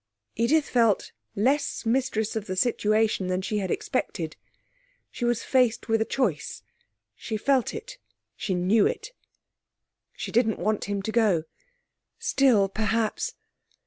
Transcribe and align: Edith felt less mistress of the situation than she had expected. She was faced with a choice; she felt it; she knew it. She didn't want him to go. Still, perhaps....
Edith 0.35 0.67
felt 0.67 1.11
less 1.35 1.85
mistress 1.85 2.35
of 2.35 2.47
the 2.47 2.55
situation 2.55 3.27
than 3.27 3.43
she 3.43 3.59
had 3.59 3.69
expected. 3.69 4.35
She 5.11 5.25
was 5.25 5.43
faced 5.43 5.89
with 5.89 6.01
a 6.01 6.05
choice; 6.05 6.63
she 7.13 7.37
felt 7.37 7.71
it; 7.71 7.99
she 8.35 8.55
knew 8.55 8.87
it. 8.87 9.11
She 10.13 10.31
didn't 10.31 10.57
want 10.57 10.85
him 10.85 11.03
to 11.03 11.11
go. 11.11 11.43
Still, 12.17 12.67
perhaps.... 12.67 13.35